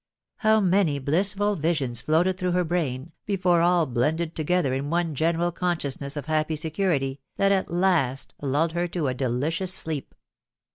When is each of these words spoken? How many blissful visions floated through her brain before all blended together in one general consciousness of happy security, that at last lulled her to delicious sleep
How 0.37 0.59
many 0.59 0.97
blissful 0.97 1.55
visions 1.55 2.01
floated 2.01 2.35
through 2.39 2.53
her 2.53 2.63
brain 2.63 3.11
before 3.27 3.61
all 3.61 3.85
blended 3.85 4.35
together 4.35 4.73
in 4.73 4.89
one 4.89 5.13
general 5.13 5.51
consciousness 5.51 6.17
of 6.17 6.25
happy 6.25 6.55
security, 6.55 7.19
that 7.37 7.51
at 7.51 7.69
last 7.69 8.33
lulled 8.41 8.71
her 8.71 8.87
to 8.87 9.13
delicious 9.13 9.71
sleep 9.71 10.15